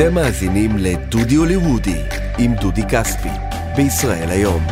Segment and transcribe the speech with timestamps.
[0.00, 2.02] אתם מאזינים לדודי הוליוודי
[2.38, 3.28] עם דודי כספי,
[3.76, 4.66] בישראל היום.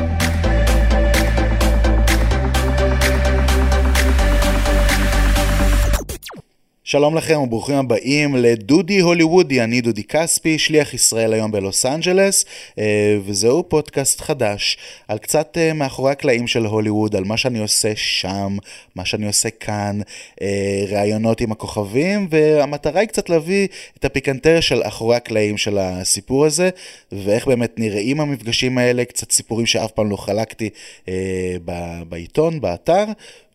[6.88, 12.44] שלום לכם וברוכים הבאים לדודי הוליוודי, אני דודי כספי, שליח ישראל היום בלוס אנג'לס,
[12.78, 14.78] אה, וזהו פודקאסט חדש
[15.08, 18.56] על קצת אה, מאחורי הקלעים של הוליווד, על מה שאני עושה שם,
[18.94, 20.00] מה שאני עושה כאן,
[20.42, 26.44] אה, ראיונות עם הכוכבים, והמטרה היא קצת להביא את הפיקנטריה של אחורי הקלעים של הסיפור
[26.44, 26.70] הזה,
[27.12, 30.70] ואיך באמת נראים המפגשים האלה, קצת סיפורים שאף פעם לא חלקתי
[32.08, 33.04] בעיתון, באתר.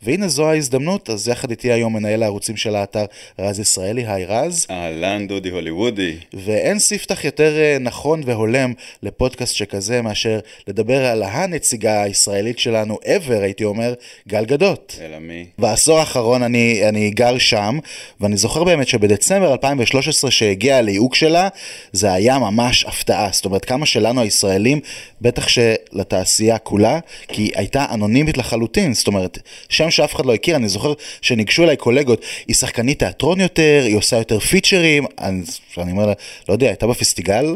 [0.03, 3.05] והנה זו ההזדמנות, אז יחד איתי היום מנהל הערוצים של האתר
[3.39, 4.67] רז ישראלי, היי רז.
[4.69, 6.15] אהלן דודי הוליוודי.
[6.33, 8.73] ואין ספתח יותר אה, נכון והולם
[9.03, 13.93] לפודקאסט שכזה מאשר לדבר על הנציגה הישראלית שלנו ever, הייתי אומר,
[14.27, 14.97] גל גדות.
[15.01, 15.45] אלא מי?
[15.57, 17.79] בעשור האחרון אני, אני גר שם,
[18.21, 21.47] ואני זוכר באמת שבדצמבר 2013 שהגיע הליהוק שלה,
[21.91, 23.29] זה היה ממש הפתעה.
[23.31, 24.79] זאת אומרת, כמה שלנו הישראלים,
[25.21, 29.39] בטח שלתעשייה כולה, כי היא הייתה אנונימית לחלוטין, זאת אומרת,
[29.69, 33.95] שם שאף אחד לא הכיר, אני זוכר שניגשו אליי קולגות, היא שחקנית תיאטרון יותר, היא
[33.95, 35.41] עושה יותר פיצ'רים, אני,
[35.77, 36.13] אני אומר לה,
[36.49, 37.55] לא יודע, הייתה בפסטיגל?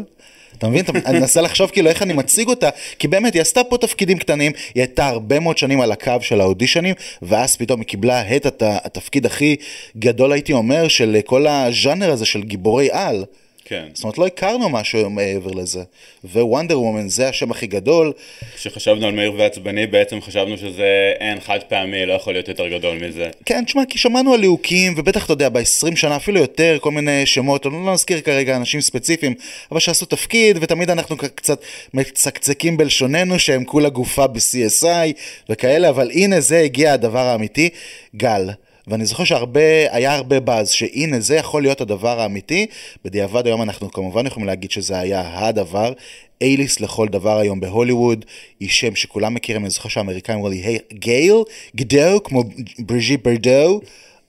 [0.58, 0.84] אתה מבין?
[1.06, 4.52] אני מנסה לחשוב כאילו איך אני מציג אותה, כי באמת היא עשתה פה תפקידים קטנים,
[4.74, 9.26] היא הייתה הרבה מאוד שנים על הקו של האודישנים, ואז פתאום היא קיבלה את התפקיד
[9.26, 9.56] הכי
[9.96, 13.24] גדול הייתי אומר, של כל הז'אנר הזה של גיבורי על.
[13.68, 13.86] כן.
[13.94, 15.82] זאת אומרת, לא הכרנו משהו מעבר לזה.
[16.24, 18.12] ווונדר וומן זה השם הכי גדול.
[18.56, 22.98] כשחשבנו על מהיר ועצבני, בעצם חשבנו שזה אין חד פעמי, לא יכול להיות יותר גדול
[23.06, 23.30] מזה.
[23.44, 27.26] כן, תשמע, כי שמענו על ליהוקים, ובטח, אתה יודע, ב-20 שנה, אפילו יותר, כל מיני
[27.26, 29.34] שמות, לא נזכיר כרגע אנשים ספציפיים,
[29.72, 31.60] אבל שעשו תפקיד, ותמיד אנחנו קצת
[31.94, 35.12] מצקצקים בלשוננו, שהם כולה גופה ב-CSI
[35.48, 37.68] וכאלה, אבל הנה זה הגיע הדבר האמיתי.
[38.16, 38.50] גל,
[38.86, 42.66] ואני זוכר שהרבה, היה הרבה באז, שהנה זה יכול להיות הדבר האמיתי.
[43.04, 45.92] בדיעבד היום אנחנו כמובן יכולים להגיד שזה היה הדבר.
[46.40, 48.24] אייליס לכל דבר היום בהוליווד,
[48.60, 51.42] היא שם שכולם מכירים, אני זוכר שהאמריקאים אמרו לי, היי, גייל,
[51.76, 52.44] גדו, כמו
[52.78, 53.80] בריז'י ברדו.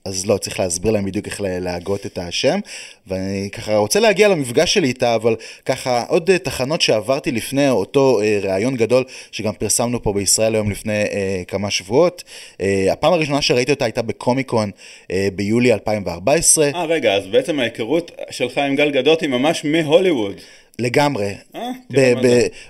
[0.04, 2.58] אז לא, צריך להסביר להם בדיוק איך להגות את השם.
[3.06, 8.20] ואני ככה רוצה להגיע למפגש שלי איתה, אבל ככה עוד uh, תחנות שעברתי לפני אותו
[8.20, 11.08] uh, ראיון גדול, שגם פרסמנו פה בישראל היום לפני uh,
[11.48, 12.24] כמה שבועות.
[12.52, 14.70] Uh, הפעם הראשונה שראיתי אותה הייתה בקומיקון
[15.02, 16.70] uh, ביולי 2014.
[16.74, 20.34] אה, רגע, אז בעצם ההיכרות שלך עם גל גדות היא ממש מהוליווד.
[20.80, 21.34] לגמרי,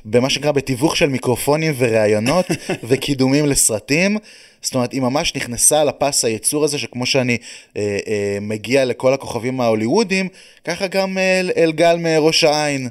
[0.04, 2.46] במה שנקרא בתיווך של מיקרופונים וראיונות
[2.88, 4.16] וקידומים לסרטים.
[4.62, 7.38] זאת אומרת, היא ממש נכנסה לפס הייצור הזה, שכמו שאני
[7.76, 10.28] אה, אה, מגיע לכל הכוכבים ההוליוודים,
[10.64, 12.88] ככה גם אל, אל גל מראש העין.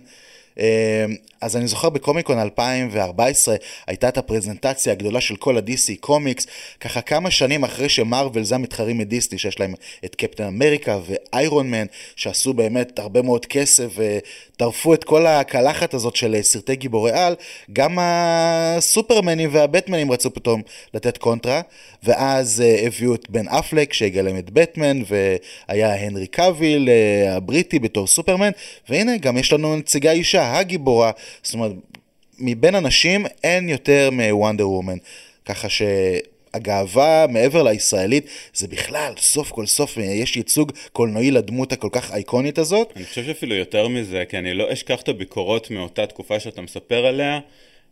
[0.60, 1.06] אה,
[1.42, 3.56] אז אני זוכר בקומיקון 2014
[3.88, 6.48] הייתה את הפרזנטציה הגדולה של כל ה-DC קומיקס,
[6.80, 9.74] ככה כמה שנים אחרי שמרוויל זה המתחרים מדיסני, שיש להם
[10.06, 16.16] את קפטן אמריקה ואיירון מן, שעשו באמת הרבה מאוד כסף וטרפו את כל הקלחת הזאת
[16.16, 17.36] של סרטי גיבורי על,
[17.74, 20.62] גם הסופרמנים והבטמנים רצו פתאום
[20.94, 21.62] לתת קונטרה,
[22.04, 28.08] ואז uh, הביאו את בן אפלק שיגלם את בטמן, והיה הנרי קאביל uh, הבריטי בתור
[28.08, 28.52] סופרמן,
[28.90, 31.12] והנה גם יש לנו נציגה אישה, הגיבורה.
[31.44, 31.72] זאת אומרת,
[32.40, 34.98] מבין אנשים אין יותר מוונדר וומן.
[35.46, 42.12] ככה שהגאווה מעבר לישראלית זה בכלל, סוף כל סוף יש ייצוג קולנועי לדמות הכל כך
[42.12, 42.94] אייקונית הזאת.
[42.96, 47.06] אני חושב שאפילו יותר מזה, כי אני לא אשכח את הביקורות מאותה תקופה שאתה מספר
[47.06, 47.40] עליה.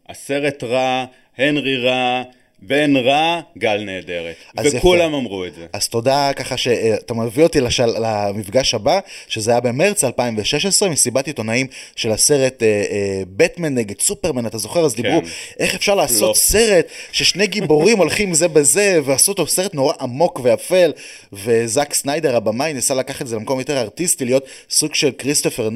[0.09, 1.05] הסרט רע,
[1.37, 2.23] הנרי רע,
[2.67, 4.35] בן רע, גל נהדרת.
[4.63, 5.17] וכולם יפה.
[5.17, 5.65] אמרו את זה.
[5.73, 7.89] אז תודה ככה שאתה מביא אותי לשל...
[8.01, 12.63] למפגש הבא, שזה היה במרץ 2016, מסיבת עיתונאים של הסרט
[13.37, 14.85] בטמן uh, uh, נגד סופרמן, אתה זוכר?
[14.85, 15.01] אז כן.
[15.01, 15.21] דיברו
[15.59, 16.33] איך אפשר לעשות לא.
[16.33, 20.91] סרט ששני גיבורים הולכים זה בזה, ועשו אותו סרט נורא עמוק ואפל,
[21.33, 25.69] וזאק סניידר הבמאי ניסה לקחת את זה למקום יותר ארטיסטי, להיות סוג של כריסטופר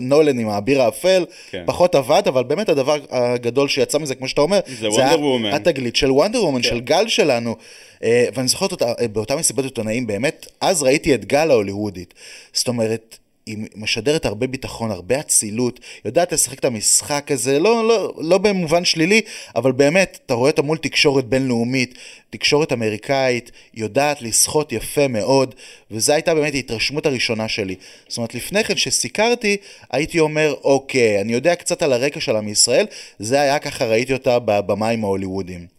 [0.00, 1.62] נולן עם האביר האפל, כן.
[1.66, 5.04] פחות עבד, אבל באמת הדבר הגדול שיצא מזה, כמו שאתה אומר, זה, זה
[5.52, 6.68] התגלית של וונדר וומן, כן.
[6.68, 7.56] של גל שלנו.
[7.98, 12.14] Uh, ואני זוכר אותה, uh, באותה מסיבת עיתונאים, באמת, אז ראיתי את גל ההוליוודית.
[12.52, 18.14] זאת אומרת, היא משדרת הרבה ביטחון, הרבה אצילות, יודעת לשחק את המשחק הזה, לא, לא,
[18.18, 19.20] לא במובן שלילי,
[19.56, 21.94] אבל באמת, אתה רואה אותה מול תקשורת בינלאומית,
[22.30, 25.54] תקשורת אמריקאית, יודעת לסחוט יפה מאוד,
[25.90, 27.74] וזו הייתה באמת ההתרשמות הראשונה שלי.
[28.08, 29.56] זאת אומרת, לפני כן, שסיקרתי,
[29.90, 32.86] הייתי אומר, אוקיי, אני יודע קצת על הרקע שלה מישראל,
[33.18, 35.73] זה היה ככה, ראיתי אותה במים ההוליוודיים.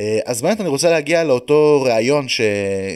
[0.00, 2.40] אה, אז באמת אני רוצה להגיע לאותו ראיון ש...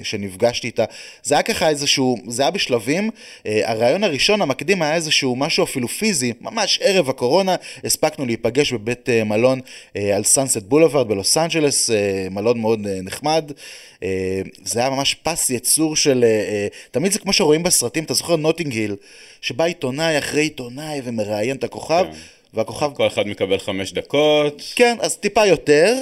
[0.02, 0.84] שנפגשתי איתה.
[1.22, 3.10] זה היה ככה איזשהו, זה היה בשלבים.
[3.46, 9.08] אה, הראיון הראשון, המקדים, היה איזשהו משהו אפילו פיזי, ממש ערב הקורונה, הספקנו להיפגש בבית
[9.08, 9.60] אה, מלון
[10.14, 11.90] על סאנסט בולווארד בלוס אנג'לס,
[12.30, 13.52] מלון מאוד נחמד.
[14.64, 16.24] זה היה ממש פס יצור של,
[16.90, 18.96] תמיד זה כמו שרואים בסרטים, אתה זוכר נוטינג היל,
[19.40, 22.04] שבא עיתונאי אחרי עיתונאי ומראיין את הכוכב.
[22.10, 22.18] כן.
[22.54, 22.90] והכוכב...
[22.94, 24.62] כל אחד מקבל חמש דקות.
[24.76, 25.94] כן, אז טיפה יותר,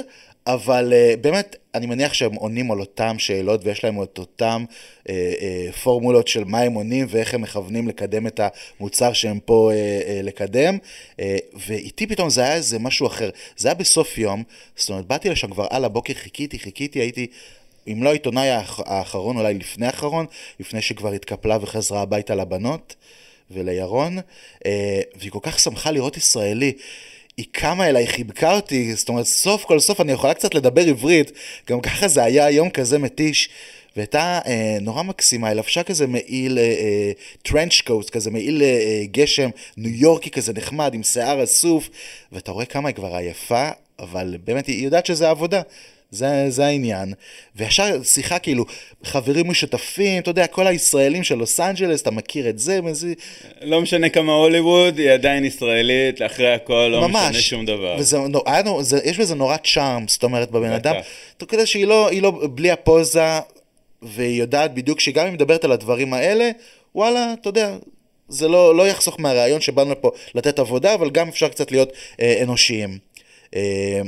[0.47, 5.05] אבל uh, באמת, אני מניח שהם עונים על אותם שאלות ויש להם את אותם uh,
[5.05, 8.39] uh, פורמולות של מה הם עונים ואיך הם מכוונים לקדם את
[8.79, 10.77] המוצר שהם פה uh, uh, לקדם.
[11.11, 11.21] Uh,
[11.67, 13.29] ואיתי פתאום זה היה איזה משהו אחר.
[13.57, 14.43] זה היה בסוף יום,
[14.75, 17.27] זאת אומרת, באתי לשם כבר על הבוקר, חיכיתי, חיכיתי, הייתי...
[17.87, 18.49] אם לא העיתונאי
[18.85, 20.25] האחרון, אולי לפני האחרון,
[20.59, 22.95] לפני שכבר התקפלה וחזרה הביתה לבנות.
[23.51, 24.17] ולירון,
[25.15, 26.73] והיא כל כך שמחה לראות ישראלי.
[27.37, 31.31] היא קמה אליי, חיבקה אותי, זאת אומרת, סוף כל סוף אני יכולה קצת לדבר עברית,
[31.69, 33.49] גם ככה זה היה יום כזה מתיש.
[33.95, 36.59] והייתה אה, נורא מקסימה, היא לבשה כזה מעיל
[37.41, 41.89] טרנץ' אה, קוסט, כזה מעיל אה, גשם ניו יורקי כזה נחמד, עם שיער אסוף,
[42.31, 43.69] ואתה רואה כמה היא כבר עייפה,
[43.99, 45.61] אבל באמת היא יודעת שזה עבודה,
[46.13, 47.13] זה, זה העניין.
[47.55, 48.65] וישר שיחה כאילו,
[49.03, 53.13] חברים משותפים, אתה יודע, כל הישראלים של לוס אנג'לס, אתה מכיר את זה, וזה...
[53.61, 57.29] לא משנה כמה הוליווד, היא עדיין ישראלית, אחרי הכל לא ממש.
[57.29, 57.95] משנה שום דבר.
[57.99, 60.95] וזה, היה, זה, יש בזה נורא צ'ארם, זאת אומרת, בבן אדם,
[61.37, 63.39] אתה יודע שהיא לא, לא בלי הפוזה,
[64.01, 66.51] והיא יודעת בדיוק שגם היא מדברת על הדברים האלה,
[66.95, 67.75] וואלה, אתה יודע,
[68.27, 72.39] זה לא, לא יחסוך מהרעיון שבאנו לפה לתת עבודה, אבל גם אפשר קצת להיות אה,
[72.43, 72.97] אנושיים.
[73.55, 74.01] אה,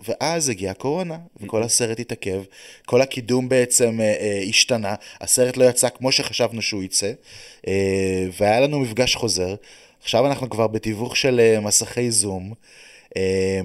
[0.00, 2.42] ואז הגיעה הקורונה, וכל הסרט התעכב,
[2.86, 7.12] כל הקידום בעצם אה, אה, השתנה, הסרט לא יצא כמו שחשבנו שהוא יצא,
[7.68, 9.54] אה, והיה לנו מפגש חוזר.
[10.02, 12.52] עכשיו אנחנו כבר בתיווך של אה, מסכי זום.
[13.16, 13.60] אה,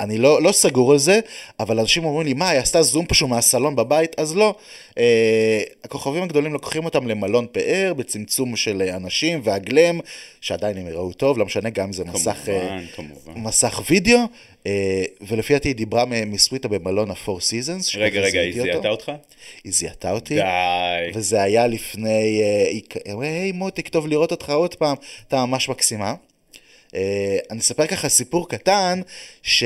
[0.00, 1.20] אני לא, לא סגור על זה,
[1.60, 4.20] אבל אנשים אומרים לי, מה, היא עשתה זום פשוט מהסלון בבית?
[4.20, 4.54] אז לא.
[4.98, 10.00] אה, הכוכבים הגדולים לוקחים אותם למלון פאר, בצמצום של אנשים, והגלם,
[10.40, 13.32] שעדיין הם יראו טוב, לא משנה, גם אם זה כמובן, מסך, אה, כמובן.
[13.36, 14.18] מסך וידאו,
[14.66, 17.98] אה, ולפי דעתי היא דיברה מסוויטה במלון ה-4 Seasons.
[17.98, 19.12] רגע, רגע, היא זיהתה אותך?
[19.64, 20.34] היא זיהתה אותי.
[20.34, 20.42] די.
[21.14, 24.96] וזה היה לפני, אה, היי מותק, טוב לראות אותך עוד פעם,
[25.28, 26.14] אתה ממש מקסימה.
[26.96, 29.00] אה, אני אספר ככה סיפור קטן,
[29.42, 29.64] ש...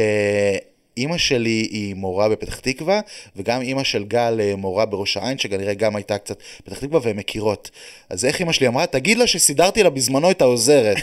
[1.01, 3.01] אימא שלי היא מורה בפתח תקווה,
[3.37, 7.17] וגם אימא של גל אה, מורה בראש העין, שכנראה גם הייתה קצת בפתח תקווה, והן
[7.17, 7.71] מכירות.
[8.11, 8.87] אז איך אימא שלי אמרה?
[8.87, 10.97] תגיד לה שסידרתי לה בזמנו את העוזרת.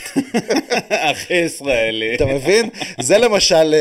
[1.09, 2.15] הכי ישראלי.
[2.15, 2.69] אתה מבין?
[2.99, 3.73] זה למשל,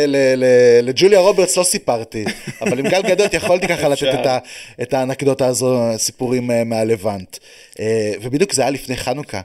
[0.82, 2.24] לג'וליה רוברטס לא סיפרתי,
[2.60, 4.42] אבל עם גל גדות יכולתי ככה לתת
[4.82, 7.36] את האנקדוטה הזו, סיפורים אה, מהלבנט.
[7.80, 9.40] אה, ובדיוק זה היה לפני חנוכה,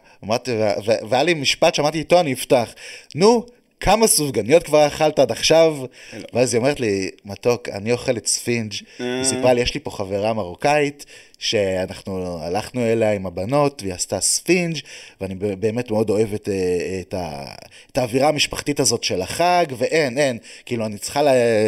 [1.10, 2.74] והיה לי משפט שאמרתי איתו אני אפתח.
[3.16, 3.46] נו,
[3.82, 5.76] כמה סופגניות כבר אכלת עד עכשיו?
[6.14, 6.20] לא.
[6.34, 8.74] ואז היא אומרת לי, מתוק, אני אוכלת ספינג'.
[9.00, 9.16] אה.
[9.16, 11.06] היא סיפרה לי, יש לי פה חברה מרוקאית,
[11.40, 14.78] שאנחנו הלכנו אליה עם הבנות, והיא עשתה ספינג',
[15.22, 16.54] ואני באמת מאוד אוהבת אה,
[17.02, 17.46] את, ה,
[17.92, 21.22] את האווירה המשפחתית הזאת של החג, ואין, אין, כאילו, אני צריכה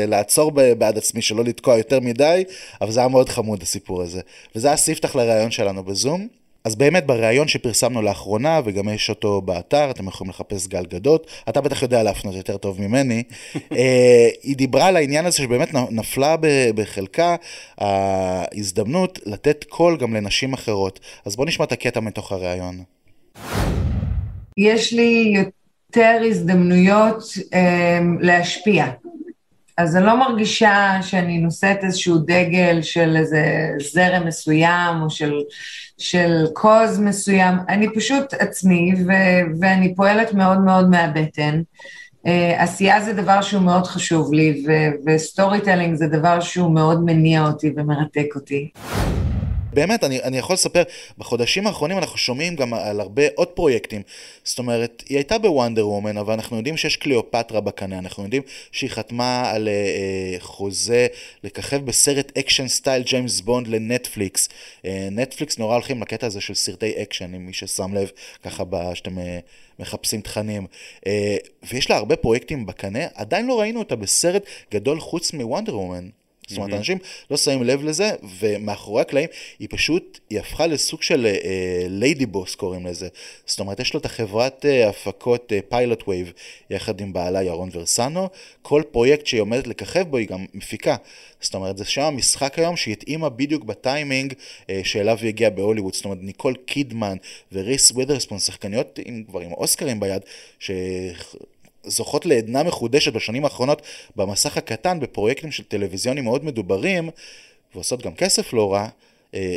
[0.08, 2.44] לעצור בעד עצמי שלא לתקוע יותר מדי,
[2.82, 4.22] אבל זה היה מאוד חמוד הסיפור הזה.
[4.56, 6.28] וזה היה ספתח לראיון שלנו בזום.
[6.66, 11.62] אז באמת בריאיון שפרסמנו לאחרונה, וגם יש אותו באתר, אתם יכולים לחפש גל גדות, אתה
[11.62, 13.24] בטח יודע להפנות יותר טוב ממני,
[13.72, 16.36] אה, היא דיברה על העניין הזה שבאמת נפלה
[16.76, 17.36] בחלקה
[17.78, 21.00] ההזדמנות לתת קול גם לנשים אחרות.
[21.26, 22.84] אז בואו נשמע את הקטע מתוך הריאיון.
[24.58, 27.24] יש לי יותר הזדמנויות
[27.54, 28.86] אה, להשפיע.
[29.78, 35.34] אז אני לא מרגישה שאני נושאת איזשהו דגל של איזה זרם מסוים או של,
[35.98, 41.62] של cause מסוים, אני פשוט עצמי ו- ואני פועלת מאוד מאוד מהבטן.
[42.28, 44.66] Uh, עשייה זה דבר שהוא מאוד חשוב לי
[45.06, 48.70] ו storytelling זה דבר שהוא מאוד מניע אותי ומרתק אותי.
[49.74, 50.84] באמת, אני, אני יכול לספר,
[51.18, 54.02] בחודשים האחרונים אנחנו שומעים גם על הרבה עוד פרויקטים.
[54.44, 58.42] זאת אומרת, היא הייתה ב Wonder Woman, אבל אנחנו יודעים שיש קליאופטרה בקנה, אנחנו יודעים
[58.72, 61.08] שהיא חתמה על אה, אה חוזה
[61.44, 64.50] לככב בסרט אקשן סטייל ג'יימס בונד לנטפליקס.
[64.86, 68.12] אה, נטפליקס נורא הולכים לקטע הזה של סרטי אקשן, אם מי ששם לב,
[68.44, 68.64] ככה
[68.94, 69.20] שאתם...
[69.20, 69.40] אה,
[69.80, 70.68] מחפשים תכנים,
[71.08, 71.38] אה,
[71.72, 76.10] ויש לה הרבה פרויקטים בקנה, עדיין לא ראינו אותה בסרט גדול חוץ מ Wonder Woman.
[76.48, 76.98] זאת אומרת, אנשים
[77.32, 81.28] לא שמים לב לזה, ומאחורי הקלעים היא פשוט, היא הפכה לסוג של
[81.90, 83.08] lady uh, boss קוראים לזה.
[83.46, 86.34] זאת אומרת, יש לה את החברת uh, הפקות פיילוט uh, וייב,
[86.70, 88.30] יחד עם בעלה ירון ורסנו,
[88.62, 90.96] כל פרויקט שהיא עומדת לככב בו היא גם מפיקה.
[91.42, 95.94] זאת אומרת, זה שם המשחק היום שהיא התאימה בדיוק בטיימינג uh, שאליו היא הגיעה בהוליווד.
[95.94, 97.18] זאת אומרת, ניקול קידמן
[97.52, 100.22] וריס ווית'רספון, שחקניות עם, כבר עם אוסקרים ביד,
[100.60, 100.72] ש...
[101.86, 103.82] זוכות לעדנה מחודשת בשנים האחרונות
[104.16, 107.10] במסך הקטן, בפרויקטים של טלוויזיונים מאוד מדוברים,
[107.76, 108.88] ועושות גם כסף לא רע,
[109.34, 109.56] אה,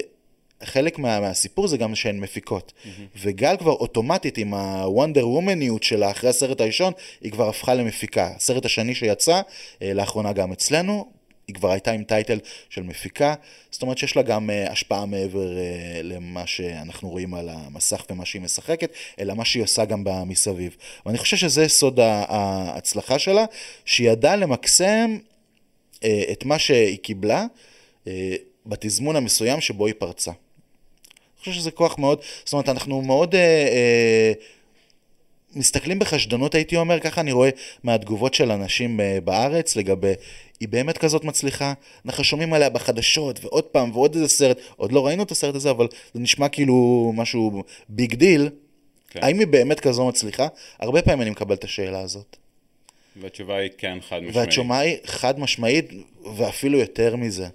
[0.65, 2.73] חלק מה, מהסיפור זה גם שהן מפיקות.
[2.77, 3.19] Mm-hmm.
[3.23, 8.33] וגל כבר אוטומטית עם הוונדר וומניות שלה אחרי הסרט הראשון, היא כבר הפכה למפיקה.
[8.37, 9.41] הסרט השני שיצא,
[9.83, 11.16] אה, לאחרונה גם אצלנו,
[11.49, 12.39] היא כבר הייתה עם טייטל
[12.69, 13.35] של מפיקה,
[13.71, 18.25] זאת אומרת שיש לה גם uh, השפעה מעבר uh, למה שאנחנו רואים על המסך ומה
[18.25, 20.77] שהיא משחקת, אלא מה שהיא עושה גם מסביב.
[21.07, 23.45] ואני חושב שזה סוד ההצלחה שלה,
[23.85, 25.19] שהיא ידעה למקסם
[25.95, 25.99] uh,
[26.33, 27.47] את מה שהיא קיבלה
[28.67, 30.31] בתזמון המסוים שבו היא פרצה.
[30.31, 33.35] אני חושב שזה כוח מאוד, זאת אומרת אנחנו מאוד...
[33.35, 34.56] Uh, uh,
[35.57, 37.51] מסתכלים בחשדנות הייתי אומר, ככה אני רואה
[37.85, 40.13] מהתגובות של אנשים בארץ לגבי
[40.61, 41.73] היא באמת כזאת מצליחה?
[42.07, 45.71] אנחנו שומעים עליה בחדשות, ועוד פעם, ועוד איזה סרט, עוד לא ראינו את הסרט הזה,
[45.71, 48.49] אבל זה נשמע כאילו משהו big deal.
[49.11, 49.21] כן.
[49.23, 50.49] האם היא באמת כזו מצליחה?
[50.81, 52.37] הרבה פעמים אני מקבל את השאלה הזאת.
[53.21, 54.37] והתשובה היא כן, חד משמעית.
[54.37, 55.93] והתשובה היא חד משמעית,
[56.37, 57.49] ואפילו יותר מזה.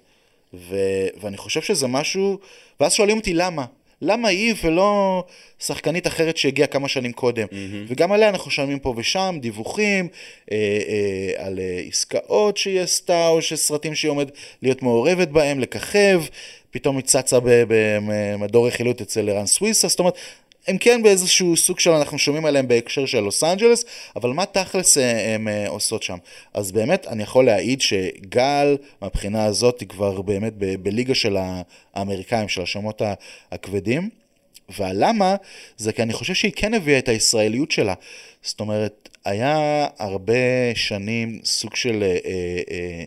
[0.54, 0.76] ו...
[1.20, 2.38] ואני חושב שזה משהו,
[2.80, 3.64] ואז שואלים אותי למה.
[4.02, 5.24] למה היא ולא
[5.58, 7.46] שחקנית אחרת שהגיעה כמה שנים קודם?
[7.46, 7.86] Mm-hmm.
[7.88, 10.08] וגם עליה אנחנו שומעים פה ושם דיווחים
[10.52, 10.56] אה,
[10.88, 14.30] אה, על אה, עסקאות שהיא עשתה, או שסרטים שהיא עומד
[14.62, 16.22] להיות מעורבת בהם, לככב,
[16.70, 20.18] פתאום היא צצה במדור רכילות אצל ערן סוויסה, זאת אומרת,
[20.66, 23.84] הם כן באיזשהו סוג של, אנחנו שומעים עליהם בהקשר של לוס אנג'לס,
[24.16, 26.18] אבל מה תכלס אה, הם אה, עושות שם?
[26.54, 31.36] אז באמת, אני יכול להעיד שגל, מהבחינה הזאת, היא כבר באמת בליגה של
[31.94, 33.02] האמריקאים, של השמות
[33.52, 34.08] הכבדים.
[34.78, 35.36] והלמה?
[35.76, 37.94] זה כי אני חושב שהיא כן הביאה את הישראליות שלה.
[38.42, 40.34] זאת אומרת, היה הרבה
[40.74, 42.02] שנים סוג של...
[42.02, 42.18] אה,
[42.70, 43.04] אה,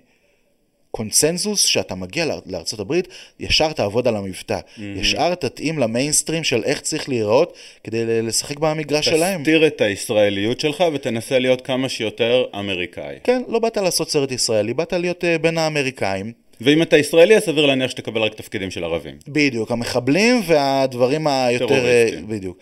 [0.95, 3.07] קונצנזוס שאתה מגיע לארצות הברית,
[3.39, 4.59] ישר תעבוד על המבטא.
[4.59, 4.81] Mm-hmm.
[4.81, 9.39] ישר תתאים למיינסטרים של איך צריך להיראות כדי לשחק במגרש שלהם.
[9.39, 13.15] תסתיר את הישראליות שלך ותנסה להיות כמה שיותר אמריקאי.
[13.23, 16.31] כן, לא באת לעשות סרט ישראלי, באת להיות uh, בין האמריקאים.
[16.61, 19.17] ואם אתה ישראלי, אז סביר להניח שתקבל רק תפקידים של ערבים.
[19.27, 21.67] בדיוק, המחבלים והדברים היותר...
[21.67, 22.23] טרוריסטים.
[22.23, 22.57] Uh, בדיוק.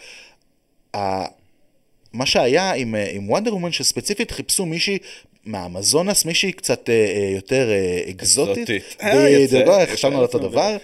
[2.14, 4.98] מה שהיה עם, עם וונדר וומן שספציפית חיפשו מישהי
[5.46, 8.70] מהאמזונס, מישהי קצת אה, אה יותר אה, אקזוטית.
[8.70, 10.78] בדיוק, לא, חשבנו על אותו דבר.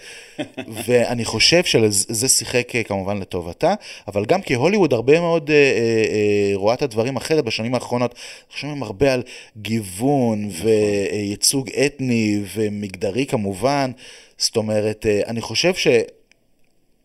[0.86, 3.74] ואני חושב שזה שיחק כמובן לטובתה,
[4.08, 8.14] אבל גם כי הוליווד הרבה מאוד אה, אה, אה, רואה את הדברים אחרת בשנים האחרונות.
[8.56, 9.22] שומעים הרבה על
[9.56, 10.66] גיוון נכון.
[10.66, 13.90] וייצוג אתני ומגדרי כמובן.
[14.38, 15.86] זאת אומרת, אני חושב ש...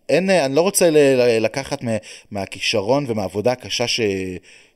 [0.09, 0.89] אין, אני לא רוצה
[1.39, 1.83] לקחת
[2.31, 4.00] מהכישרון ומהעבודה הקשה ש,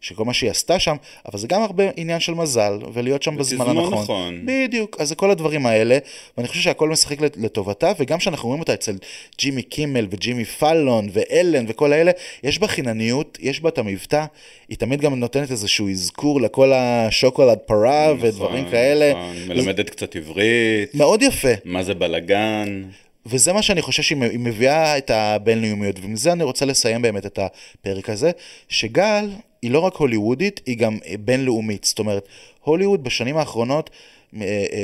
[0.01, 0.95] שכל מה שהיא עשתה שם,
[1.25, 3.93] אבל זה גם הרבה עניין של מזל, ולהיות שם בזמן הנכון.
[4.03, 4.45] נכון.
[4.45, 5.97] בדיוק, אז זה כל הדברים האלה,
[6.37, 8.95] ואני חושב שהכל משחק לטובתה, וגם כשאנחנו רואים אותה אצל
[9.39, 12.11] ג'ימי קימל וג'ימי פאלון ואלן וכל האלה,
[12.43, 14.25] יש בה חינניות, יש בה את המבטא,
[14.69, 19.11] היא תמיד גם נותנת איזשהו אזכור לכל השוקולד פרה נכון, ודברים כאלה.
[19.11, 19.83] נכון, מלמדת לזה...
[19.83, 20.95] קצת עברית.
[20.95, 21.53] מאוד יפה.
[21.65, 22.83] מה זה בלאגן.
[23.29, 28.09] וזה מה שאני חושב שהיא מביאה את הבינלאומיות, ומזה אני רוצה לסיים באמת את הפרק
[28.09, 28.31] הזה,
[28.69, 29.29] שגל
[29.61, 31.83] היא לא רק הוליוודית, היא גם בינלאומית.
[31.83, 32.27] זאת אומרת,
[32.61, 34.18] הוליווד בשנים האחרונות אה, אה,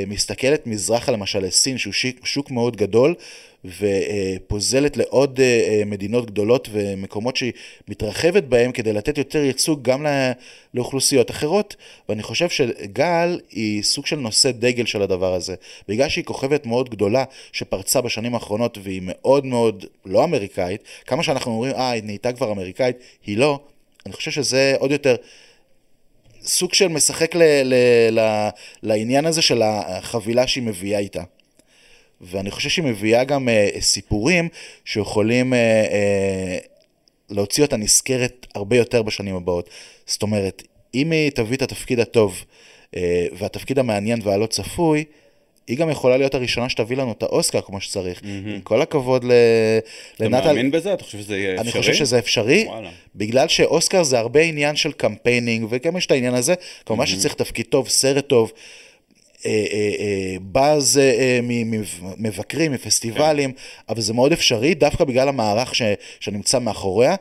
[0.08, 3.16] מסתכלת מזרחה למשל לסין, שהוא שוק, שוק מאוד גדול,
[3.66, 7.52] ופוזלת לעוד אה, מדינות גדולות ומקומות שהיא
[7.88, 10.06] מתרחבת בהם כדי לתת יותר ייצוג גם
[10.74, 11.76] לאוכלוסיות אחרות.
[12.10, 15.56] ואני חושב שגל היא סוג של נושא דגל של הדבר הזה.
[15.88, 21.52] בגלל שהיא כוכבת מאוד גדולה שפרצה בשנים האחרונות והיא מאוד מאוד לא אמריקאית, כמה שאנחנו
[21.52, 23.60] אומרים, אה, היא נהייתה כבר אמריקאית, היא לא.
[24.06, 25.16] אני חושב שזה עוד יותר
[26.46, 27.74] סוג של משחק ל, ל,
[28.20, 28.50] ל,
[28.84, 31.24] לעניין הזה של החבילה שהיא מביאה איתה.
[32.22, 34.50] ואני חושב שהיא מביאה גם uh, סיפורים
[34.86, 36.68] שיכולים uh, uh,
[37.30, 39.70] להוציא אותה נזכרת הרבה יותר בשנים הבאות.
[40.06, 42.44] זאת אומרת, אם היא תביא את התפקיד הטוב
[42.92, 42.98] uh,
[43.38, 45.04] והתפקיד המעניין והלא צפוי,
[45.68, 48.20] היא גם יכולה להיות הראשונה שתביא לנו את האוסקר כמו שצריך.
[48.20, 48.50] Mm-hmm.
[48.50, 49.32] עם כל הכבוד ל...
[50.20, 50.38] לנטל...
[50.38, 50.94] אתה מאמין בזה?
[50.94, 51.64] אתה חושב שזה יהיה אפשרי?
[51.64, 52.90] אני חושב שזה אפשרי, וואלה.
[53.16, 56.54] בגלל שאוסקר זה הרבה עניין של campaigning, וגם יש את העניין הזה,
[56.86, 57.08] כמובן mm-hmm.
[57.08, 58.52] שצריך תפקיד טוב, סרט טוב.
[59.46, 61.00] אה, אה, אה, באז
[62.18, 63.58] ממבקרים, מפסטיבלים, כן.
[63.90, 65.82] אבל זה מאוד אפשרי, דווקא בגלל המערך ש,
[66.20, 67.16] שנמצא מאחוריה,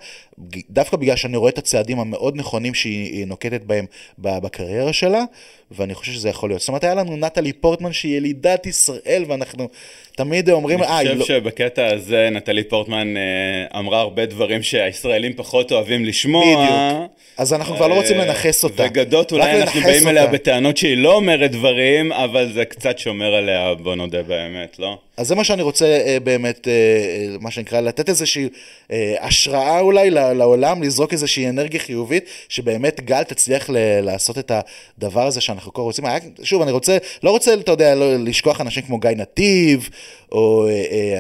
[0.71, 3.87] דווקא בגלל שאני רואה את הצעדים המאוד נכונים שהיא נוקטת בהם
[4.19, 5.25] בקריירה שלה,
[5.71, 6.61] ואני חושב שזה יכול להיות.
[6.61, 9.69] זאת אומרת, היה לנו נטלי פורטמן שהיא ילידת ישראל, ואנחנו
[10.17, 11.25] תמיד אומרים, אה, אני חושב לא...
[11.25, 16.45] שבקטע הזה נטלי פורטמן אה, אמרה הרבה דברים שהישראלים פחות אוהבים לשמוע.
[16.45, 17.11] בדיוק.
[17.37, 18.83] אז אנחנו כבר לא רוצים אה, לנכס אותה.
[18.83, 23.75] וגדות, אולי אנחנו באים אליה בטענות שהיא לא אומרת דברים, אבל זה קצת שומר עליה,
[23.75, 24.99] בוא נודה באמת, לא?
[25.17, 28.49] אז זה מה שאני רוצה אה, באמת, אה, אה, מה שנקרא, לתת איזושהי
[28.91, 34.53] אה, השראה אולי לעולם, לזרוק איזושהי אנרגיה חיובית, שבאמת גל תצליח ל- לעשות את
[34.99, 36.05] הדבר הזה שאנחנו כל רוצים.
[36.43, 39.89] שוב, אני רוצה, לא רוצה, אתה יודע, לא, לשכוח אנשים כמו גיא נתיב,
[40.33, 40.69] או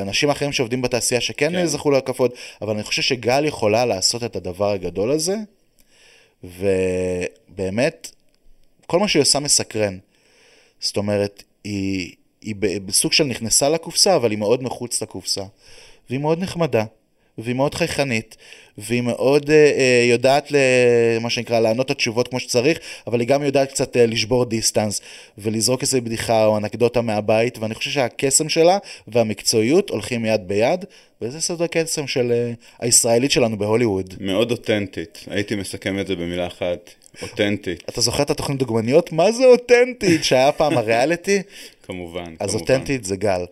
[0.00, 1.66] אנשים אחרים שעובדים בתעשייה שכן כן.
[1.66, 5.36] זכו להקפות, אבל אני חושב שגל יכולה לעשות את הדבר הגדול הזה,
[6.44, 8.10] ובאמת,
[8.86, 9.98] כל מה שהיא עושה מסקרן.
[10.80, 12.54] זאת אומרת, היא, היא
[12.86, 15.44] בסוג של נכנסה לקופסה, אבל היא מאוד מחוץ לקופסה.
[16.08, 16.84] והיא מאוד נחמדה,
[17.38, 18.36] והיא מאוד חייכנית,
[18.78, 20.52] והיא מאוד אה, אה, יודעת,
[21.20, 25.00] מה שנקרא, לענות את התשובות כמו שצריך, אבל היא גם יודעת קצת אה, לשבור דיסטנס,
[25.38, 30.84] ולזרוק איזה בדיחה או אנקדוטה מהבית, ואני חושב שהקסם שלה והמקצועיות הולכים יד ביד,
[31.22, 34.14] וזה סוד הקסם של אה, הישראלית שלנו בהוליווד.
[34.20, 36.90] מאוד אותנטית, הייתי מסכם את זה במילה אחת,
[37.22, 39.12] אותנטית, אתה זוכר את התוכנית דוגמניות?
[39.12, 40.24] מה זה אותנטית?
[40.24, 41.42] שהיה פעם הריאליטי?
[41.86, 42.34] כמובן.
[42.40, 42.60] אז כמובן.
[42.60, 43.44] אותנטית זה גל.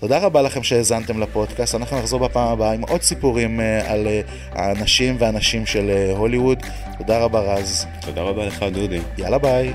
[0.00, 4.20] תודה רבה לכם שהאזנתם לפודקאסט, אנחנו נחזור בפעם הבאה עם עוד סיפורים אה, על אה,
[4.52, 6.58] האנשים והנשים של אה, הוליווד.
[6.98, 9.00] תודה רבה רז, תודה רבה לך, דודי.
[9.18, 9.72] יאללה ביי.